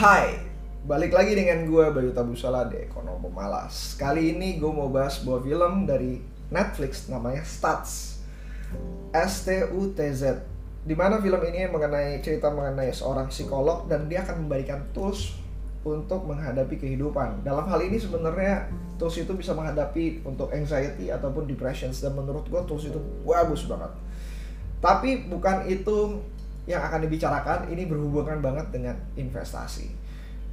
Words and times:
Hai, 0.00 0.32
balik 0.88 1.12
lagi 1.12 1.36
dengan 1.36 1.68
gue 1.68 1.84
Bayu 1.92 2.16
Tabusala 2.16 2.64
di 2.72 2.80
Ekonomi 2.88 3.28
Malas 3.28 4.00
Kali 4.00 4.32
ini 4.32 4.56
gue 4.56 4.72
mau 4.72 4.88
bahas 4.88 5.20
sebuah 5.20 5.44
film 5.44 5.84
dari 5.84 6.16
Netflix 6.48 7.12
namanya 7.12 7.44
Stats 7.44 8.16
S-T-U-T-Z 9.12 10.22
Di 10.88 10.96
mana 10.96 11.20
film 11.20 11.36
ini 11.44 11.68
mengenai 11.68 12.16
cerita 12.24 12.48
mengenai 12.48 12.88
seorang 12.96 13.28
psikolog 13.28 13.92
dan 13.92 14.08
dia 14.08 14.24
akan 14.24 14.48
memberikan 14.48 14.88
tools 14.96 15.36
untuk 15.84 16.24
menghadapi 16.24 16.80
kehidupan. 16.80 17.44
Dalam 17.44 17.68
hal 17.68 17.84
ini 17.84 18.00
sebenarnya 18.00 18.72
tools 18.96 19.20
itu 19.20 19.36
bisa 19.36 19.52
menghadapi 19.52 20.24
untuk 20.24 20.48
anxiety 20.56 21.12
ataupun 21.12 21.44
depression 21.44 21.92
dan 21.92 22.16
menurut 22.16 22.48
gue 22.48 22.62
tools 22.64 22.88
itu 22.88 22.96
bagus 23.28 23.68
banget. 23.68 23.92
Tapi 24.80 25.28
bukan 25.28 25.68
itu 25.68 26.24
yang 26.70 26.82
akan 26.86 27.02
dibicarakan 27.02 27.66
ini 27.74 27.90
berhubungan 27.90 28.38
banget 28.38 28.70
dengan 28.70 28.96
investasi. 29.18 29.90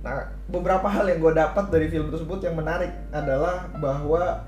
Nah, 0.02 0.30
beberapa 0.50 0.86
hal 0.90 1.10
yang 1.10 1.20
gue 1.22 1.34
dapat 1.34 1.66
dari 1.70 1.88
film 1.90 2.10
tersebut 2.10 2.42
yang 2.46 2.58
menarik 2.58 2.90
adalah 3.14 3.70
bahwa 3.78 4.46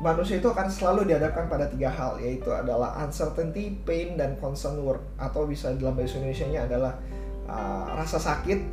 manusia 0.00 0.40
itu 0.40 0.48
akan 0.48 0.66
selalu 0.72 1.12
dihadapkan 1.12 1.44
pada 1.46 1.68
tiga 1.68 1.92
hal 1.92 2.16
yaitu 2.16 2.48
adalah 2.48 2.96
uncertainty, 3.04 3.76
pain, 3.84 4.16
dan 4.16 4.40
concern 4.40 4.80
work 4.80 5.04
atau 5.20 5.44
bisa 5.44 5.76
dalam 5.76 5.92
bahasa 5.92 6.16
Indonesia-nya 6.16 6.64
adalah 6.64 6.96
uh, 7.44 7.84
rasa 8.00 8.16
sakit, 8.16 8.64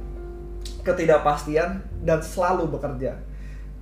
ketidakpastian, 0.87 1.83
dan 2.07 2.19
selalu 2.23 2.71
bekerja. 2.71 3.19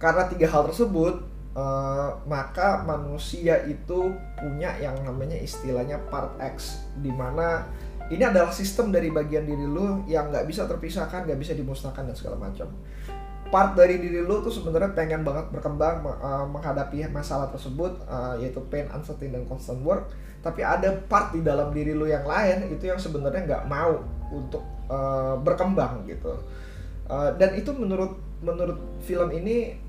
Karena 0.01 0.25
tiga 0.25 0.49
hal 0.49 0.65
tersebut, 0.73 1.21
uh, 1.53 2.17
maka 2.25 2.81
manusia 2.81 3.61
itu 3.69 4.11
punya 4.41 4.73
yang 4.81 4.97
namanya 5.05 5.37
istilahnya 5.37 6.01
part 6.09 6.33
X, 6.41 6.81
di 6.99 7.13
mana 7.13 7.69
ini 8.05 8.21
adalah 8.21 8.53
sistem 8.53 8.93
dari 8.93 9.09
bagian 9.09 9.49
diri 9.49 9.65
lu 9.65 10.05
yang 10.05 10.29
nggak 10.29 10.45
bisa 10.45 10.69
terpisahkan, 10.69 11.25
nggak 11.25 11.39
bisa 11.41 11.57
dimusnahkan 11.57 12.05
dan 12.05 12.13
segala 12.13 12.37
macam. 12.37 12.69
Part 13.49 13.73
dari 13.73 13.97
diri 13.97 14.21
lu 14.21 14.45
tuh 14.45 14.53
sebenarnya 14.53 14.93
pengen 14.93 15.25
banget 15.25 15.49
berkembang 15.49 16.05
uh, 16.05 16.45
menghadapi 16.45 17.05
masalah 17.09 17.49
tersebut 17.49 17.97
uh, 18.05 18.37
yaitu 18.37 18.61
pain, 18.69 18.85
uncertainty 18.93 19.33
dan 19.33 19.45
constant 19.49 19.81
work. 19.81 20.13
Tapi 20.45 20.61
ada 20.61 20.93
part 21.09 21.33
di 21.33 21.41
dalam 21.41 21.73
diri 21.73 21.97
lu 21.97 22.05
yang 22.05 22.25
lain 22.25 22.69
itu 22.69 22.85
yang 22.85 23.01
sebenarnya 23.01 23.41
nggak 23.49 23.63
mau 23.65 24.01
untuk 24.29 24.61
uh, 24.85 25.41
berkembang 25.41 26.05
gitu. 26.05 26.37
Uh, 27.09 27.33
dan 27.41 27.57
itu 27.57 27.73
menurut 27.73 28.17
menurut 28.45 28.77
film 29.01 29.33
ini 29.33 29.81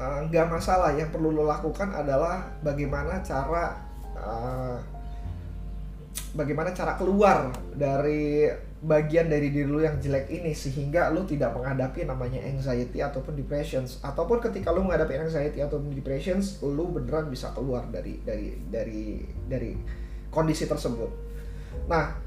nggak 0.00 0.46
uh, 0.48 0.50
masalah. 0.52 0.96
Yang 0.96 1.12
perlu 1.12 1.36
lo 1.36 1.44
lakukan 1.44 1.92
adalah 1.92 2.48
bagaimana 2.64 3.20
cara 3.20 3.76
uh, 4.16 4.80
bagaimana 6.32 6.72
cara 6.72 6.96
keluar 6.96 7.52
dari 7.76 8.48
bagian 8.82 9.30
dari 9.30 9.54
diri 9.54 9.68
lu 9.70 9.78
yang 9.78 10.02
jelek 10.02 10.26
ini 10.26 10.50
sehingga 10.50 11.06
lu 11.14 11.22
tidak 11.22 11.54
menghadapi 11.54 12.02
namanya 12.02 12.42
anxiety 12.42 12.98
ataupun 12.98 13.38
depressions 13.38 14.02
ataupun 14.02 14.42
ketika 14.42 14.74
lu 14.74 14.82
menghadapi 14.82 15.22
anxiety 15.22 15.62
ataupun 15.62 15.94
depressions 15.94 16.58
lu 16.66 16.90
beneran 16.90 17.30
bisa 17.30 17.54
keluar 17.54 17.86
dari 17.86 18.18
dari 18.26 18.58
dari 18.66 19.22
dari 19.46 19.78
kondisi 20.34 20.66
tersebut. 20.66 21.12
Nah, 21.86 22.18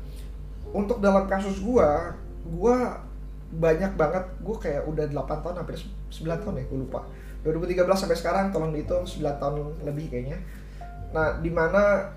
untuk 0.72 1.04
dalam 1.04 1.28
kasus 1.28 1.60
gua, 1.60 2.16
gua 2.48 3.04
banyak 3.52 3.98
banget 4.00 4.24
gua 4.40 4.56
kayak 4.56 4.88
udah 4.88 5.06
8 5.12 5.44
tahun 5.44 5.56
hampir 5.60 5.76
9 5.76 6.24
tahun 6.40 6.56
ya 6.62 6.64
gua 6.72 6.80
lupa. 6.80 7.00
2013 7.44 7.84
sampai 8.00 8.18
sekarang 8.18 8.46
tolong 8.56 8.72
dihitung 8.72 9.04
9 9.04 9.42
tahun 9.42 9.56
lebih 9.84 10.08
kayaknya. 10.08 10.40
Nah, 11.12 11.36
di 11.44 11.52
mana 11.52 12.16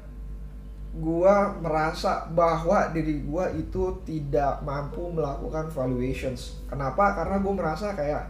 gua 0.99 1.55
merasa 1.63 2.27
bahwa 2.35 2.91
diri 2.91 3.23
gua 3.23 3.49
itu 3.55 4.03
tidak 4.03 4.61
mampu 4.67 5.09
melakukan 5.15 5.71
valuations. 5.71 6.59
Kenapa? 6.67 7.15
Karena 7.15 7.39
gua 7.39 7.55
merasa 7.55 7.95
kayak 7.95 8.29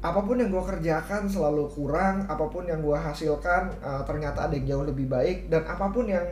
apa 0.00 0.20
pun 0.24 0.40
yang 0.40 0.48
gua 0.48 0.64
kerjakan 0.64 1.28
selalu 1.28 1.68
kurang, 1.72 2.24
apa 2.26 2.44
pun 2.48 2.64
yang 2.64 2.80
gua 2.80 3.00
hasilkan 3.00 3.72
uh, 3.84 4.02
ternyata 4.08 4.48
ada 4.48 4.54
yang 4.56 4.66
jauh 4.66 4.84
lebih 4.88 5.06
baik 5.08 5.52
dan 5.52 5.62
apa 5.68 5.86
pun 5.92 6.08
yang 6.08 6.26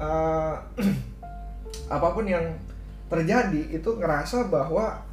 uh, 0.00 0.56
apa 1.96 2.08
pun 2.12 2.24
yang 2.24 2.56
terjadi 3.12 3.76
itu 3.76 3.90
ngerasa 4.00 4.48
bahwa 4.48 5.04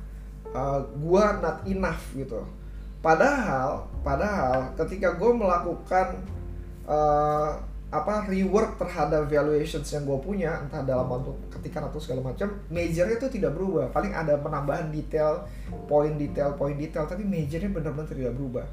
uh, 0.56 0.80
gua 0.98 1.44
not 1.44 1.68
enough 1.68 2.16
gitu. 2.16 2.40
Padahal, 3.00 3.88
padahal 4.04 4.76
ketika 4.76 5.16
gue 5.16 5.32
melakukan 5.32 6.20
uh, 6.84 7.56
apa 7.90 8.30
reward 8.30 8.78
terhadap 8.78 9.26
valuations 9.26 9.90
yang 9.90 10.06
gue 10.06 10.20
punya 10.22 10.62
entah 10.62 10.86
dalam 10.86 11.10
bentuk 11.10 11.34
ketikan 11.50 11.90
atau 11.90 11.98
segala 11.98 12.22
macam 12.22 12.46
majornya 12.70 13.18
itu 13.18 13.28
tidak 13.34 13.58
berubah. 13.58 13.90
Paling 13.90 14.14
ada 14.14 14.38
penambahan 14.38 14.94
detail 14.94 15.42
poin 15.90 16.14
detail 16.14 16.54
poin 16.54 16.78
detail 16.78 17.10
tapi 17.10 17.26
majornya 17.26 17.74
benar-benar 17.74 18.06
tidak 18.14 18.38
berubah. 18.38 18.66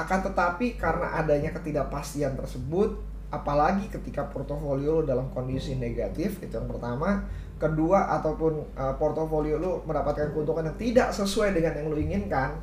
Akan 0.00 0.24
tetapi 0.24 0.80
karena 0.80 1.20
adanya 1.20 1.52
ketidakpastian 1.52 2.32
tersebut 2.40 2.96
apalagi 3.28 3.92
ketika 3.92 4.24
portofolio 4.32 5.00
lo 5.00 5.02
dalam 5.04 5.28
kondisi 5.28 5.76
negatif 5.76 6.40
itu 6.40 6.56
yang 6.56 6.68
pertama. 6.68 7.28
Kedua 7.60 8.10
ataupun 8.16 8.74
uh, 8.74 8.96
portofolio 8.96 9.60
lo 9.60 9.84
mendapatkan 9.84 10.32
keuntungan 10.32 10.72
yang 10.72 10.78
tidak 10.80 11.08
sesuai 11.12 11.52
dengan 11.52 11.76
yang 11.76 11.92
lo 11.92 12.00
inginkan 12.00 12.56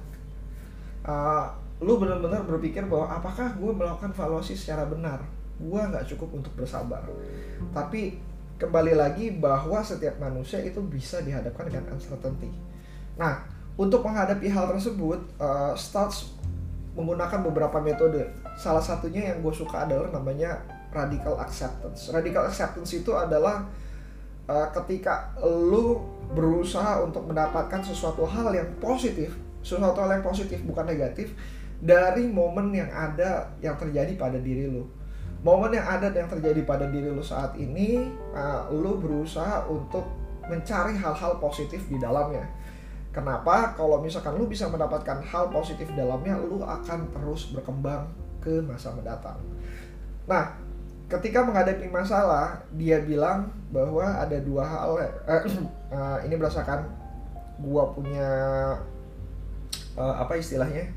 uh, 1.05 1.45
lo 1.79 1.93
benar-benar 2.01 2.41
berpikir 2.43 2.83
bahwa 2.89 3.07
apakah 3.07 3.53
gue 3.53 3.71
melakukan 3.71 4.11
valuasi 4.11 4.57
secara 4.57 4.83
benar 4.83 5.38
gue 5.59 5.81
nggak 5.81 6.07
cukup 6.15 6.39
untuk 6.39 6.53
bersabar. 6.55 7.03
Tapi 7.75 8.17
kembali 8.59 8.95
lagi 8.95 9.35
bahwa 9.35 9.83
setiap 9.83 10.19
manusia 10.19 10.59
itu 10.63 10.79
bisa 10.83 11.19
dihadapkan 11.23 11.67
dengan 11.67 11.95
uncertainty. 11.95 12.51
Nah 13.19 13.43
untuk 13.79 14.03
menghadapi 14.03 14.47
hal 14.51 14.71
tersebut 14.75 15.19
uh, 15.39 15.71
starts 15.75 16.35
menggunakan 16.95 17.43
beberapa 17.45 17.79
metode. 17.79 18.27
Salah 18.59 18.83
satunya 18.83 19.31
yang 19.31 19.39
gue 19.39 19.53
suka 19.55 19.87
adalah 19.87 20.11
namanya 20.11 20.59
radical 20.91 21.39
acceptance. 21.39 22.11
Radical 22.11 22.47
acceptance 22.47 22.91
itu 22.91 23.15
adalah 23.15 23.63
uh, 24.49 24.67
ketika 24.73 25.31
lu 25.43 26.01
berusaha 26.33 27.03
untuk 27.05 27.29
mendapatkan 27.29 27.81
sesuatu 27.85 28.25
hal 28.25 28.51
yang 28.53 28.69
positif 28.81 29.33
sesuatu 29.59 29.99
hal 29.99 30.19
yang 30.19 30.25
positif 30.25 30.59
bukan 30.63 30.87
negatif 30.87 31.35
dari 31.79 32.27
momen 32.27 32.75
yang 32.75 32.91
ada 32.91 33.51
yang 33.63 33.75
terjadi 33.79 34.15
pada 34.15 34.39
diri 34.39 34.67
lu 34.67 34.87
momen 35.39 35.71
yang 35.71 35.87
ada 35.87 36.11
yang 36.11 36.27
terjadi 36.27 36.67
pada 36.67 36.91
diri 36.91 37.07
lu 37.07 37.23
saat 37.23 37.55
ini 37.55 38.11
uh, 38.35 38.67
lu 38.75 38.99
berusaha 38.99 39.63
untuk 39.71 40.03
mencari 40.49 40.97
hal-hal 40.97 41.37
positif 41.37 41.85
di 41.87 41.95
dalamnya. 42.01 42.43
Kenapa? 43.09 43.73
Kalau 43.73 44.01
misalkan 44.03 44.35
lu 44.35 44.45
bisa 44.45 44.67
mendapatkan 44.67 45.23
hal 45.23 45.49
positif 45.49 45.87
di 45.89 45.95
dalamnya 45.97 46.37
lu 46.37 46.61
akan 46.61 47.09
terus 47.13 47.53
berkembang 47.55 48.09
ke 48.43 48.59
masa 48.65 48.91
mendatang. 48.91 49.39
Nah 50.27 50.59
ketika 51.09 51.41
menghadapi 51.41 51.89
masalah 51.89 52.61
dia 52.77 53.01
bilang 53.01 53.49
bahwa 53.73 54.05
ada 54.05 54.37
dua 54.43 54.61
hal 54.61 54.91
eh, 55.01 55.11
uh, 55.95 56.17
ini 56.25 56.33
berdasarkan 56.35 56.85
gua 57.63 57.95
punya 57.95 58.29
uh, 59.95 60.15
apa 60.19 60.35
istilahnya? 60.35 60.91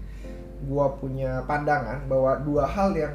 Gua 0.66 0.94
punya 0.98 1.42
pandangan 1.46 2.06
bahwa 2.10 2.38
dua 2.44 2.64
hal 2.68 2.92
yang 2.94 3.14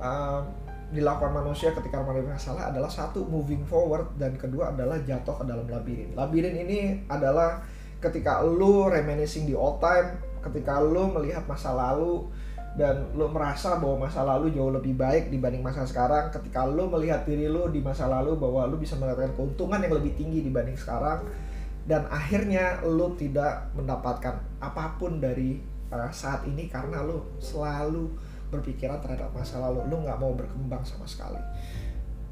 uh, 0.00 0.42
dilakukan 0.90 1.30
manusia 1.30 1.70
ketika 1.70 2.02
menghadapi 2.02 2.34
masalah 2.34 2.74
adalah 2.74 2.90
satu 2.90 3.22
moving 3.22 3.62
forward 3.62 4.10
dan 4.18 4.34
kedua 4.34 4.74
adalah 4.74 4.98
jatuh 5.06 5.38
ke 5.38 5.44
dalam 5.46 5.66
labirin. 5.70 6.10
Labirin 6.18 6.54
ini 6.66 7.06
adalah 7.06 7.62
ketika 8.02 8.42
lu 8.42 8.90
reminiscing 8.90 9.46
di 9.46 9.54
old 9.54 9.78
time, 9.78 10.18
ketika 10.42 10.82
lu 10.82 11.14
melihat 11.14 11.46
masa 11.46 11.70
lalu 11.70 12.26
dan 12.74 13.06
lu 13.14 13.30
merasa 13.30 13.78
bahwa 13.78 14.06
masa 14.06 14.26
lalu 14.26 14.50
jauh 14.50 14.70
lebih 14.70 14.98
baik 14.98 15.30
dibanding 15.30 15.62
masa 15.62 15.86
sekarang, 15.86 16.34
ketika 16.34 16.66
lu 16.66 16.90
melihat 16.90 17.22
diri 17.22 17.46
lu 17.46 17.70
di 17.70 17.78
masa 17.78 18.10
lalu 18.10 18.34
bahwa 18.34 18.66
lu 18.66 18.74
bisa 18.74 18.98
mendapatkan 18.98 19.38
keuntungan 19.38 19.78
yang 19.78 19.94
lebih 19.94 20.18
tinggi 20.18 20.42
dibanding 20.42 20.74
sekarang 20.74 21.22
dan 21.86 22.06
akhirnya 22.10 22.82
lu 22.86 23.14
tidak 23.14 23.72
mendapatkan 23.74 24.38
apa 24.58 24.84
pun 24.98 25.22
dari 25.22 25.58
uh, 25.90 26.10
saat 26.14 26.46
ini 26.46 26.70
karena 26.70 27.02
lu 27.02 27.22
selalu 27.42 28.10
berpikiran 28.50 28.98
terhadap 28.98 29.30
masa 29.30 29.62
lalu 29.62 29.86
lu 29.86 30.02
nggak 30.02 30.18
mau 30.18 30.34
berkembang 30.34 30.82
sama 30.82 31.06
sekali. 31.06 31.40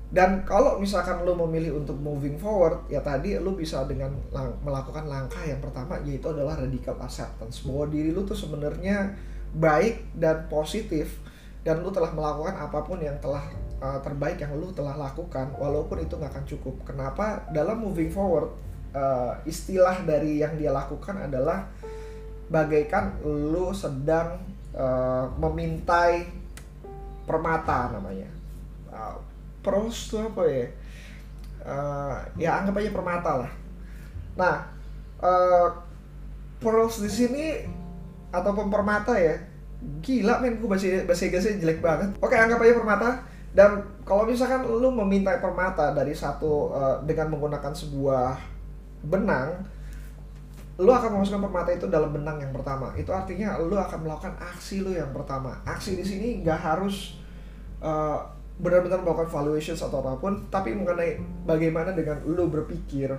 Dan 0.08 0.40
kalau 0.48 0.80
misalkan 0.80 1.20
lu 1.20 1.36
memilih 1.36 1.84
untuk 1.84 2.00
moving 2.00 2.40
forward 2.40 2.88
ya 2.88 3.04
tadi 3.04 3.36
lu 3.36 3.52
bisa 3.52 3.84
dengan 3.84 4.08
lang 4.32 4.56
melakukan 4.64 5.04
langkah 5.04 5.44
yang 5.44 5.60
pertama 5.60 6.00
yaitu 6.02 6.32
adalah 6.32 6.56
radical 6.56 6.96
acceptance. 6.98 7.60
Bahwa 7.62 7.86
diri 7.92 8.10
lu 8.10 8.24
tuh 8.24 8.36
sebenarnya 8.36 9.12
baik 9.52 10.16
dan 10.16 10.48
positif 10.48 11.20
dan 11.60 11.84
lu 11.84 11.92
telah 11.92 12.08
melakukan 12.16 12.56
apa 12.56 12.80
pun 12.80 13.04
yang 13.04 13.20
telah 13.20 13.44
uh, 13.84 14.00
terbaik 14.00 14.40
yang 14.40 14.56
lu 14.56 14.72
telah 14.72 14.96
lakukan 14.96 15.52
walaupun 15.60 16.00
itu 16.00 16.16
nggak 16.16 16.32
akan 16.32 16.46
cukup. 16.48 16.74
Kenapa? 16.88 17.44
Dalam 17.52 17.76
moving 17.84 18.08
forward 18.08 18.48
uh, 18.96 19.36
istilah 19.44 20.08
dari 20.08 20.40
yang 20.40 20.56
dia 20.56 20.72
lakukan 20.72 21.28
adalah 21.28 21.68
bagaikan 22.48 23.20
lu 23.24 23.76
sedang 23.76 24.40
uh, 24.74 25.30
memintai 25.38 26.28
permata 27.28 27.92
namanya. 27.92 28.28
Uh, 28.88 29.20
pros 29.60 30.08
itu 30.08 30.16
apa 30.18 30.42
ya? 30.48 30.66
Uh, 31.68 32.16
ya 32.40 32.50
anggap 32.60 32.80
aja 32.80 32.90
permata 32.92 33.30
lah. 33.44 33.52
Nah 34.38 34.56
uh, 35.20 35.68
pearls 36.58 37.02
di 37.02 37.10
sini 37.10 37.44
ataupun 38.34 38.68
permata 38.68 39.14
ya 39.16 39.38
gila 40.02 40.42
men 40.42 40.58
gue 40.58 40.66
bahasa 40.66 41.06
bahasa 41.06 41.28
Inggrisnya 41.28 41.62
jelek 41.62 41.80
banget. 41.84 42.10
Oke 42.18 42.34
anggap 42.34 42.58
aja 42.62 42.74
permata. 42.74 43.08
Dan 43.48 43.80
kalau 44.04 44.28
misalkan 44.28 44.66
lu 44.68 44.92
meminta 44.92 45.34
permata 45.40 45.90
dari 45.96 46.12
satu 46.12 46.70
uh, 46.70 46.96
dengan 47.02 47.32
menggunakan 47.32 47.72
sebuah 47.72 48.36
benang 49.08 49.64
lu 50.78 50.90
akan 50.94 51.18
memasukkan 51.18 51.42
permata 51.50 51.70
itu 51.74 51.90
dalam 51.90 52.14
benang 52.14 52.38
yang 52.38 52.54
pertama. 52.54 52.94
Itu 52.94 53.10
artinya 53.10 53.58
lu 53.58 53.74
akan 53.74 53.98
melakukan 54.06 54.34
aksi 54.38 54.86
lu 54.86 54.94
yang 54.94 55.10
pertama. 55.10 55.58
Aksi 55.66 55.98
di 55.98 56.06
sini 56.06 56.28
nggak 56.46 56.58
harus 56.58 57.18
uh, 57.82 58.22
benar-benar 58.58 59.02
melakukan 59.02 59.30
valuations 59.30 59.78
atau 59.78 60.02
apa 60.02 60.18
pun 60.18 60.34
tapi 60.50 60.74
mengenai 60.74 61.18
bagaimana 61.46 61.94
dengan 61.94 62.18
lu 62.26 62.50
berpikir 62.50 63.10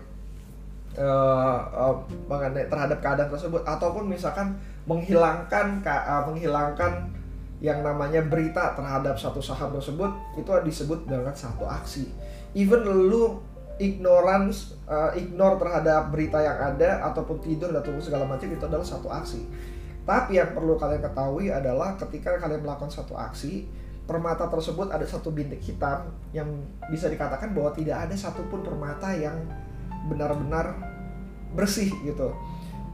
uh, 0.99 1.59
uh, 1.71 1.95
mengenai 2.27 2.67
terhadap 2.67 2.99
keadaan 2.99 3.31
tersebut 3.31 3.63
ataupun 3.63 4.07
misalkan 4.07 4.59
menghilangkan 4.83 5.79
uh, 5.83 6.27
menghilangkan 6.27 7.07
yang 7.59 7.83
namanya 7.83 8.23
berita 8.23 8.71
terhadap 8.75 9.19
satu 9.19 9.43
saham 9.43 9.75
tersebut 9.75 10.11
itu 10.39 10.47
disebut 10.63 11.07
dengan 11.07 11.35
satu 11.35 11.67
aksi. 11.67 12.07
Even 12.55 12.87
lu 12.87 13.39
ignorance 13.79 14.75
uh, 14.85 15.15
ignore 15.15 15.55
terhadap 15.57 16.11
berita 16.11 16.43
yang 16.43 16.75
ada 16.75 17.01
ataupun 17.09 17.39
tidur 17.39 17.71
atau 17.71 17.95
segala 18.03 18.27
macam 18.27 18.51
itu 18.51 18.63
adalah 18.67 18.85
satu 18.85 19.07
aksi 19.07 19.47
tapi 20.03 20.41
yang 20.41 20.57
perlu 20.57 20.75
kalian 20.75 21.05
ketahui 21.05 21.53
adalah 21.53 21.93
ketika 21.95 22.37
kalian 22.41 22.65
melakukan 22.65 22.89
satu 22.89 23.13
aksi 23.13 23.69
permata 24.09 24.49
tersebut 24.49 24.89
ada 24.89 25.05
satu 25.05 25.29
bintik 25.29 25.61
hitam 25.61 26.09
yang 26.33 26.49
bisa 26.89 27.05
dikatakan 27.13 27.53
bahwa 27.53 27.69
tidak 27.77 28.09
ada 28.09 28.17
satupun 28.17 28.65
permata 28.65 29.13
yang 29.13 29.37
benar-benar 30.09 30.73
bersih 31.53 31.93
gitu. 32.01 32.33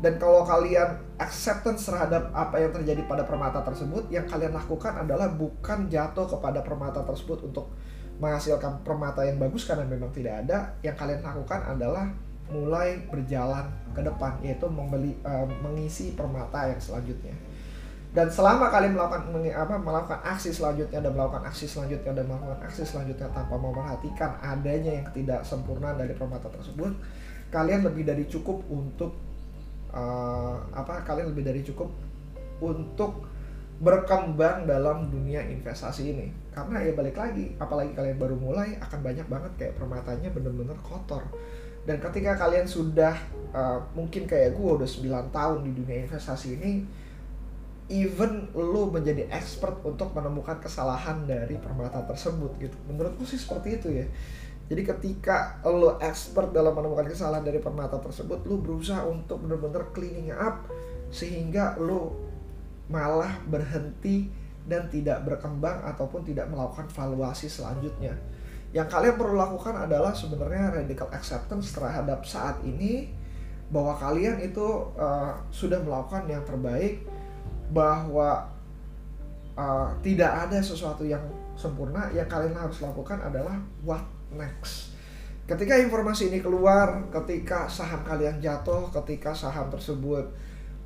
Dan 0.03 0.19
kalau 0.19 0.43
kalian 0.43 0.99
acceptance 1.15 1.87
terhadap 1.87 2.35
apa 2.35 2.59
yang 2.59 2.75
terjadi 2.75 3.07
pada 3.07 3.23
permata 3.23 3.63
tersebut, 3.63 4.11
yang 4.11 4.27
kalian 4.27 4.51
lakukan 4.51 4.91
adalah 4.91 5.31
bukan 5.31 5.87
jatuh 5.87 6.27
kepada 6.27 6.59
permata 6.67 6.99
tersebut 7.07 7.47
untuk 7.47 7.71
menghasilkan 8.21 8.81
permata 8.87 9.23
yang 9.27 9.37
bagus 9.39 9.67
karena 9.67 9.83
memang 9.83 10.11
tidak 10.15 10.45
ada. 10.47 10.71
Yang 10.83 10.95
kalian 11.01 11.21
lakukan 11.23 11.59
adalah 11.65 12.05
mulai 12.49 13.01
berjalan 13.09 13.65
ke 13.91 14.01
depan, 14.05 14.37
yaitu 14.45 14.67
membeli 14.69 15.17
uh, 15.25 15.49
mengisi 15.65 16.13
permata 16.13 16.69
yang 16.69 16.77
selanjutnya 16.77 17.33
dan 18.15 18.31
selama 18.31 18.71
kalian 18.71 18.95
melakukan 18.95 19.27
apa 19.51 19.75
melakukan 19.75 20.19
aksi 20.23 20.55
selanjutnya 20.55 21.03
dan 21.03 21.11
melakukan 21.11 21.43
aksi 21.51 21.67
selanjutnya 21.67 22.15
dan 22.15 22.25
melakukan 22.31 22.59
aksi 22.63 22.83
selanjutnya 22.87 23.27
tanpa 23.27 23.55
memperhatikan 23.59 24.31
adanya 24.39 25.03
yang 25.03 25.07
tidak 25.11 25.43
sempurna 25.43 25.91
dari 25.99 26.15
permata 26.15 26.47
tersebut 26.47 26.95
kalian 27.51 27.83
lebih 27.83 28.07
dari 28.07 28.23
cukup 28.23 28.63
untuk 28.71 29.19
uh, 29.91 30.63
apa 30.71 31.03
kalian 31.03 31.35
lebih 31.35 31.43
dari 31.43 31.59
cukup 31.67 31.91
untuk 32.63 33.27
berkembang 33.75 34.63
dalam 34.63 35.11
dunia 35.11 35.43
investasi 35.43 36.15
ini. 36.15 36.27
Karena 36.55 36.79
ya 36.79 36.95
balik 36.95 37.19
lagi 37.19 37.55
apalagi 37.59 37.91
kalian 37.91 38.15
baru 38.15 38.35
mulai 38.39 38.79
akan 38.79 38.99
banyak 39.03 39.27
banget 39.27 39.51
kayak 39.59 39.73
permatanya 39.75 40.29
bener-bener 40.31 40.77
kotor. 40.79 41.23
Dan 41.85 42.01
ketika 42.01 42.33
kalian 42.39 42.65
sudah 42.65 43.13
uh, 43.53 43.77
mungkin 43.93 44.25
kayak 44.25 44.57
gue 44.57 44.69
udah 44.81 44.89
9 44.89 45.29
tahun 45.29 45.59
di 45.69 45.71
dunia 45.75 46.07
investasi 46.07 46.57
ini 46.57 46.71
even 47.85 48.49
lu 48.57 48.89
menjadi 48.89 49.29
expert 49.29 49.77
untuk 49.85 50.09
menemukan 50.17 50.57
kesalahan 50.57 51.29
dari 51.29 51.59
permata 51.61 52.01
tersebut 52.09 52.57
gitu. 52.57 52.77
Menurutku 52.89 53.27
sih 53.27 53.37
seperti 53.37 53.77
itu 53.77 53.87
ya. 54.01 54.05
Jadi 54.65 54.81
ketika 54.81 55.61
lu 55.69 55.93
expert 56.01 56.49
dalam 56.49 56.73
menemukan 56.73 57.05
kesalahan 57.05 57.45
dari 57.45 57.61
permata 57.61 58.01
tersebut 58.01 58.41
lu 58.49 58.57
berusaha 58.57 59.05
untuk 59.05 59.45
benar-benar 59.45 59.93
cleaning 59.93 60.33
up 60.33 60.65
sehingga 61.13 61.77
lu 61.77 62.24
malah 62.91 63.33
berhenti 63.49 64.29
dan 64.65 64.89
tidak 64.89 65.21
berkembang 65.25 65.85
ataupun 65.85 66.25
tidak 66.25 66.49
melakukan 66.49 66.89
valuasi 66.89 67.45
selanjutnya. 67.45 68.17
Yang 68.73 68.87
kalian 68.91 69.15
perlu 69.15 69.37
lakukan 69.37 69.77
adalah 69.77 70.11
sebenarnya 70.11 70.73
radical 70.83 71.07
acceptance 71.13 71.71
terhadap 71.71 72.25
saat 72.27 72.59
ini 72.65 73.07
bahwa 73.69 73.97
kalian 73.97 74.41
itu 74.41 74.93
uh, 74.97 75.33
sudah 75.49 75.81
melakukan 75.81 76.29
yang 76.29 76.43
terbaik 76.45 77.01
bahwa 77.73 78.45
uh, 79.57 79.89
tidak 80.05 80.49
ada 80.49 80.59
sesuatu 80.61 81.01
yang 81.07 81.23
sempurna 81.55 82.11
yang 82.11 82.27
kalian 82.27 82.53
harus 82.53 82.83
lakukan 82.83 83.17
adalah 83.23 83.57
what 83.81 84.03
next. 84.35 84.93
Ketika 85.45 85.77
informasi 85.77 86.33
ini 86.33 86.41
keluar 86.41 87.05
ketika 87.13 87.69
saham 87.69 88.01
kalian 88.01 88.41
jatuh 88.41 88.89
ketika 88.91 89.31
saham 89.33 89.69
tersebut 89.69 90.25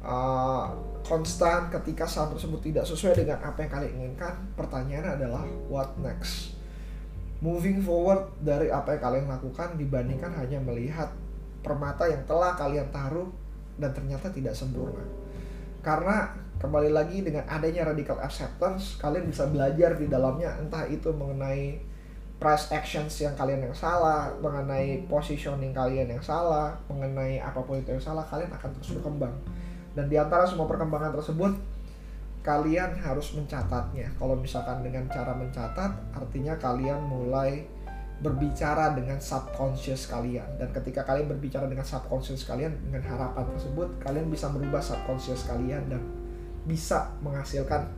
uh, 0.03 0.71
konstan 1.03 1.67
ketika 1.73 2.05
saham 2.05 2.35
tersebut 2.35 2.59
tidak 2.61 2.85
sesuai 2.85 3.25
dengan 3.25 3.39
apa 3.41 3.65
yang 3.65 3.71
kalian 3.71 3.93
inginkan 3.99 4.33
pertanyaan 4.53 5.17
adalah 5.19 5.43
what 5.67 5.95
next? 5.99 6.55
Moving 7.39 7.79
forward 7.79 8.35
dari 8.43 8.67
apa 8.67 8.99
yang 8.99 9.01
kalian 9.01 9.25
lakukan 9.31 9.79
dibandingkan 9.79 10.35
hanya 10.35 10.59
melihat 10.59 11.09
permata 11.63 12.07
yang 12.07 12.23
telah 12.27 12.55
kalian 12.55 12.91
taruh 12.91 13.31
dan 13.79 13.95
ternyata 13.95 14.27
tidak 14.27 14.51
sempurna. 14.51 15.03
Karena 15.79 16.35
kembali 16.59 16.91
lagi 16.91 17.23
dengan 17.23 17.47
adanya 17.47 17.87
radical 17.87 18.19
acceptance 18.19 18.99
kalian 18.99 19.31
bisa 19.31 19.47
belajar 19.47 19.95
di 19.95 20.11
dalamnya 20.11 20.59
entah 20.59 20.83
itu 20.91 21.07
mengenai 21.15 21.79
price 22.35 22.67
actions 22.75 23.15
yang 23.23 23.31
kalian 23.39 23.63
yang 23.63 23.75
salah 23.75 24.27
mengenai 24.43 25.07
positioning 25.07 25.71
kalian 25.71 26.11
yang 26.11 26.23
salah 26.23 26.75
mengenai 26.91 27.39
apa 27.39 27.63
pun 27.63 27.79
itu 27.79 27.95
yang 27.95 28.03
salah 28.03 28.27
kalian 28.27 28.51
akan 28.51 28.75
terus 28.75 28.99
berkembang 28.99 29.31
dan 29.99 30.07
di 30.07 30.15
antara 30.15 30.47
semua 30.47 30.63
perkembangan 30.63 31.11
tersebut 31.19 31.59
kalian 32.39 32.95
harus 33.03 33.35
mencatatnya 33.35 34.15
kalau 34.15 34.39
misalkan 34.39 34.79
dengan 34.79 35.11
cara 35.11 35.35
mencatat 35.35 36.15
artinya 36.15 36.55
kalian 36.55 37.03
mulai 37.03 37.67
berbicara 38.23 38.95
dengan 38.95 39.19
subconscious 39.19 40.07
kalian 40.07 40.47
dan 40.55 40.71
ketika 40.71 41.03
kalian 41.03 41.27
berbicara 41.27 41.67
dengan 41.67 41.83
subconscious 41.83 42.47
kalian 42.47 42.71
dengan 42.87 43.03
harapan 43.03 43.43
tersebut 43.51 43.99
kalian 43.99 44.31
bisa 44.31 44.47
merubah 44.47 44.79
subconscious 44.79 45.43
kalian 45.51 45.83
dan 45.91 45.99
bisa 46.63 47.11
menghasilkan 47.19 47.91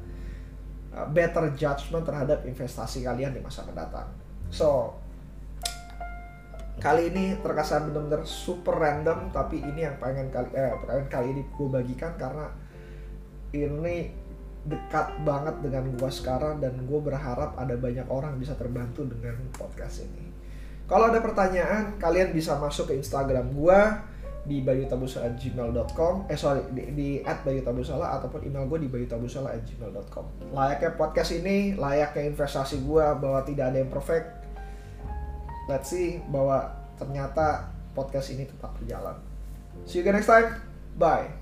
uh, 0.93 1.05
better 1.13 1.53
judgment 1.53 2.01
terhadap 2.01 2.41
investasi 2.45 3.05
kalian 3.05 3.33
di 3.33 3.41
masa 3.41 3.65
mendatang. 3.65 4.09
So, 4.47 4.95
kali 6.81 7.13
ini 7.13 7.37
terkesan 7.39 7.93
benar-benar 7.93 8.25
super 8.25 8.73
random 8.73 9.29
tapi 9.29 9.61
ini 9.61 9.85
yang 9.85 10.01
pengen 10.01 10.33
kali 10.33 10.49
eh, 10.57 10.73
pengen 10.81 11.07
kali 11.07 11.27
ini 11.29 11.41
gue 11.45 11.67
bagikan 11.69 12.17
karena 12.17 12.49
ini 13.53 14.09
dekat 14.65 15.21
banget 15.21 15.61
dengan 15.61 15.93
gue 15.93 16.09
sekarang 16.09 16.57
dan 16.57 16.73
gue 16.85 16.99
berharap 17.01 17.53
ada 17.57 17.77
banyak 17.77 18.05
orang 18.09 18.37
bisa 18.37 18.53
terbantu 18.53 19.05
dengan 19.05 19.37
podcast 19.53 20.05
ini. 20.05 20.29
Kalau 20.85 21.09
ada 21.09 21.17
pertanyaan, 21.17 21.97
kalian 21.97 22.29
bisa 22.29 22.59
masuk 22.61 22.93
ke 22.93 22.99
Instagram 22.99 23.49
gue 23.57 23.79
di 24.41 24.65
bayutabusala@gmail.com 24.65 26.25
eh 26.25 26.33
sorry 26.33 26.65
di, 26.73 26.83
di 26.97 27.09
at 27.21 27.45
bayutabusala 27.45 28.17
ataupun 28.17 28.41
email 28.41 28.65
gue 28.65 28.81
di 28.81 28.89
bayutabusala@gmail.com 28.89 30.49
layaknya 30.49 30.97
podcast 30.97 31.37
ini 31.37 31.77
layaknya 31.77 32.33
investasi 32.33 32.81
gue 32.81 33.05
bahwa 33.21 33.45
tidak 33.45 33.69
ada 33.69 33.77
yang 33.85 33.93
perfect 33.93 34.41
let's 35.71 35.89
see 35.89 36.19
bahwa 36.27 36.67
ternyata 36.99 37.71
podcast 37.95 38.35
ini 38.35 38.43
tetap 38.43 38.75
berjalan. 38.77 39.15
See 39.87 39.99
you 39.99 40.05
again 40.05 40.19
next 40.19 40.27
time. 40.27 40.59
Bye 40.99 41.40